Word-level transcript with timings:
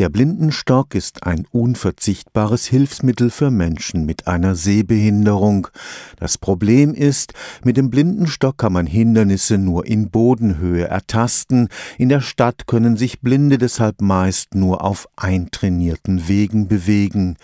Der 0.00 0.08
Blindenstock 0.08 0.94
ist 0.94 1.24
ein 1.24 1.46
unverzichtbares 1.50 2.64
Hilfsmittel 2.64 3.28
für 3.28 3.50
Menschen 3.50 4.06
mit 4.06 4.26
einer 4.26 4.54
Sehbehinderung. 4.54 5.68
Das 6.16 6.38
Problem 6.38 6.94
ist, 6.94 7.34
mit 7.64 7.76
dem 7.76 7.90
Blindenstock 7.90 8.56
kann 8.56 8.72
man 8.72 8.86
Hindernisse 8.86 9.58
nur 9.58 9.84
in 9.84 10.08
Bodenhöhe 10.08 10.86
ertasten. 10.86 11.68
In 11.98 12.08
der 12.08 12.22
Stadt 12.22 12.66
können 12.66 12.96
sich 12.96 13.20
Blinde 13.20 13.58
deshalb 13.58 14.00
meist 14.00 14.54
nur 14.54 14.82
auf 14.82 15.06
eintrainierten 15.16 16.28
Wegen 16.28 16.66
bewegen. 16.66 17.36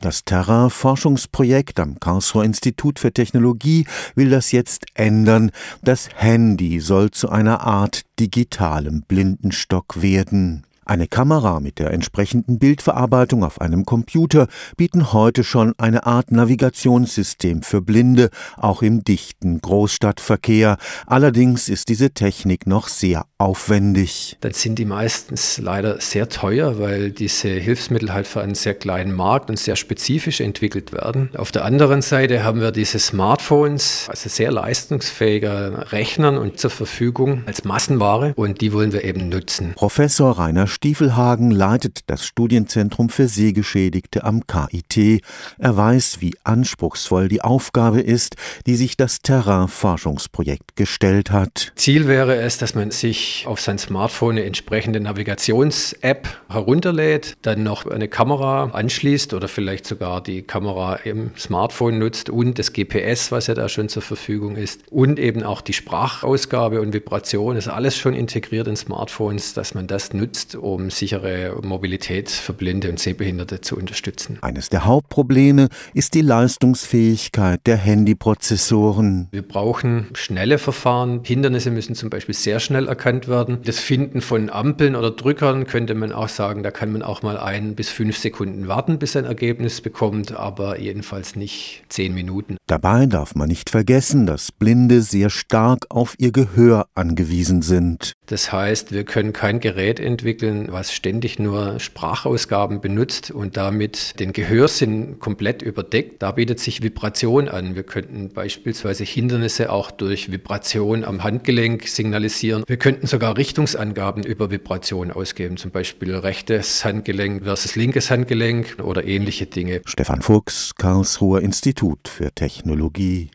Das 0.00 0.24
Terrain-Forschungsprojekt 0.24 1.78
am 1.78 2.00
Karlsruher 2.00 2.42
Institut 2.42 2.98
für 2.98 3.12
Technologie 3.12 3.86
will 4.16 4.30
das 4.30 4.50
jetzt 4.50 4.86
ändern. 4.94 5.52
Das 5.80 6.08
Handy 6.16 6.80
soll 6.80 7.12
zu 7.12 7.28
einer 7.28 7.60
Art 7.60 8.02
digitalem 8.18 9.04
Blindenstock 9.06 10.02
werden. 10.02 10.64
Eine 10.90 11.06
Kamera 11.06 11.60
mit 11.60 11.78
der 11.78 11.92
entsprechenden 11.92 12.58
Bildverarbeitung 12.58 13.44
auf 13.44 13.60
einem 13.60 13.84
Computer 13.84 14.48
bieten 14.76 15.12
heute 15.12 15.44
schon 15.44 15.72
eine 15.78 16.04
Art 16.04 16.32
Navigationssystem 16.32 17.62
für 17.62 17.80
Blinde, 17.80 18.28
auch 18.56 18.82
im 18.82 19.04
dichten 19.04 19.60
Großstadtverkehr. 19.60 20.78
Allerdings 21.06 21.68
ist 21.68 21.90
diese 21.90 22.10
Technik 22.10 22.66
noch 22.66 22.88
sehr 22.88 23.26
aufwendig. 23.38 24.36
Dann 24.40 24.52
sind 24.52 24.80
die 24.80 24.84
meistens 24.84 25.58
leider 25.58 26.00
sehr 26.00 26.28
teuer, 26.28 26.80
weil 26.80 27.12
diese 27.12 27.50
Hilfsmittel 27.50 28.12
halt 28.12 28.26
für 28.26 28.40
einen 28.40 28.56
sehr 28.56 28.74
kleinen 28.74 29.12
Markt 29.12 29.48
und 29.48 29.60
sehr 29.60 29.76
spezifisch 29.76 30.40
entwickelt 30.40 30.92
werden. 30.92 31.30
Auf 31.36 31.52
der 31.52 31.66
anderen 31.66 32.02
Seite 32.02 32.42
haben 32.42 32.60
wir 32.60 32.72
diese 32.72 32.98
Smartphones, 32.98 34.06
also 34.08 34.28
sehr 34.28 34.50
leistungsfähiger 34.50 35.92
Rechnern 35.92 36.36
und 36.36 36.58
zur 36.58 36.70
Verfügung 36.70 37.44
als 37.46 37.62
Massenware 37.62 38.32
und 38.34 38.60
die 38.60 38.72
wollen 38.72 38.92
wir 38.92 39.04
eben 39.04 39.28
nutzen. 39.28 39.74
Professor 39.76 40.36
Rainer 40.36 40.66
Stiefelhagen 40.82 41.50
leitet 41.50 42.04
das 42.06 42.24
Studienzentrum 42.24 43.10
für 43.10 43.28
Sehgeschädigte 43.28 44.24
am 44.24 44.46
KIT. 44.46 45.22
Er 45.58 45.76
weiß, 45.76 46.22
wie 46.22 46.32
anspruchsvoll 46.42 47.28
die 47.28 47.42
Aufgabe 47.42 48.00
ist, 48.00 48.36
die 48.66 48.76
sich 48.76 48.96
das 48.96 49.20
Terrain-Forschungsprojekt 49.20 50.76
gestellt 50.76 51.32
hat. 51.32 51.72
Ziel 51.76 52.08
wäre 52.08 52.36
es, 52.36 52.56
dass 52.56 52.74
man 52.74 52.92
sich 52.92 53.44
auf 53.46 53.60
sein 53.60 53.76
Smartphone 53.76 54.38
eine 54.38 54.46
entsprechende 54.46 55.00
Navigations-App 55.00 56.28
herunterlädt, 56.48 57.36
dann 57.42 57.62
noch 57.62 57.84
eine 57.84 58.08
Kamera 58.08 58.70
anschließt 58.72 59.34
oder 59.34 59.48
vielleicht 59.48 59.84
sogar 59.84 60.22
die 60.22 60.40
Kamera 60.40 60.94
im 60.94 61.32
Smartphone 61.36 61.98
nutzt 61.98 62.30
und 62.30 62.58
das 62.58 62.72
GPS, 62.72 63.30
was 63.30 63.48
ja 63.48 63.54
da 63.54 63.68
schon 63.68 63.90
zur 63.90 64.00
Verfügung 64.00 64.56
ist 64.56 64.80
und 64.90 65.18
eben 65.18 65.42
auch 65.42 65.60
die 65.60 65.74
Sprachausgabe 65.74 66.80
und 66.80 66.94
Vibration 66.94 67.56
ist 67.56 67.68
alles 67.68 67.98
schon 67.98 68.14
integriert 68.14 68.66
in 68.66 68.76
Smartphones, 68.76 69.52
dass 69.52 69.74
man 69.74 69.86
das 69.86 70.14
nutzt, 70.14 70.56
um 70.56 70.69
sichere 70.90 71.58
Mobilität 71.62 72.30
für 72.30 72.52
Blinde 72.52 72.88
und 72.90 73.00
Sehbehinderte 73.00 73.60
zu 73.60 73.76
unterstützen. 73.76 74.38
Eines 74.42 74.68
der 74.68 74.84
Hauptprobleme 74.84 75.68
ist 75.94 76.14
die 76.14 76.20
Leistungsfähigkeit 76.20 77.60
der 77.66 77.76
Handyprozessoren. 77.76 79.28
Wir 79.32 79.42
brauchen 79.42 80.06
schnelle 80.14 80.58
Verfahren. 80.58 81.22
Hindernisse 81.24 81.70
müssen 81.70 81.94
zum 81.94 82.10
Beispiel 82.10 82.34
sehr 82.34 82.60
schnell 82.60 82.86
erkannt 82.88 83.28
werden. 83.28 83.58
Das 83.64 83.78
Finden 83.78 84.20
von 84.20 84.50
Ampeln 84.50 84.94
oder 84.94 85.10
Drückern 85.10 85.66
könnte 85.66 85.94
man 85.94 86.12
auch 86.12 86.28
sagen, 86.28 86.62
da 86.62 86.70
kann 86.70 86.92
man 86.92 87.02
auch 87.02 87.22
mal 87.22 87.38
ein 87.38 87.74
bis 87.74 87.88
fünf 87.88 88.16
Sekunden 88.16 88.68
warten, 88.68 88.98
bis 88.98 89.16
ein 89.16 89.24
Ergebnis 89.24 89.80
bekommt, 89.80 90.32
aber 90.32 90.78
jedenfalls 90.78 91.34
nicht 91.36 91.82
zehn 91.88 92.14
Minuten. 92.14 92.56
Dabei 92.70 93.06
darf 93.06 93.34
man 93.34 93.48
nicht 93.48 93.68
vergessen, 93.68 94.26
dass 94.26 94.52
Blinde 94.52 95.02
sehr 95.02 95.28
stark 95.28 95.86
auf 95.88 96.14
ihr 96.18 96.30
Gehör 96.30 96.86
angewiesen 96.94 97.62
sind. 97.62 98.12
Das 98.26 98.52
heißt, 98.52 98.92
wir 98.92 99.02
können 99.02 99.32
kein 99.32 99.58
Gerät 99.58 99.98
entwickeln, 99.98 100.68
was 100.70 100.92
ständig 100.92 101.40
nur 101.40 101.80
Sprachausgaben 101.80 102.80
benutzt 102.80 103.32
und 103.32 103.56
damit 103.56 104.20
den 104.20 104.32
Gehörsinn 104.32 105.18
komplett 105.18 105.62
überdeckt. 105.62 106.22
Da 106.22 106.30
bietet 106.30 106.60
sich 106.60 106.80
Vibration 106.80 107.48
an. 107.48 107.74
Wir 107.74 107.82
könnten 107.82 108.28
beispielsweise 108.32 109.02
Hindernisse 109.02 109.72
auch 109.72 109.90
durch 109.90 110.30
Vibration 110.30 111.02
am 111.02 111.24
Handgelenk 111.24 111.88
signalisieren. 111.88 112.62
Wir 112.68 112.76
könnten 112.76 113.08
sogar 113.08 113.36
Richtungsangaben 113.36 114.22
über 114.22 114.52
Vibration 114.52 115.10
ausgeben, 115.10 115.56
zum 115.56 115.72
Beispiel 115.72 116.14
rechtes 116.14 116.84
Handgelenk 116.84 117.42
versus 117.42 117.74
linkes 117.74 118.12
Handgelenk 118.12 118.76
oder 118.80 119.04
ähnliche 119.04 119.46
Dinge. 119.46 119.80
Stefan 119.86 120.22
Fuchs, 120.22 120.76
Karlsruher 120.76 121.40
Institut 121.40 122.06
für 122.06 122.32
Technologie. 122.60 123.28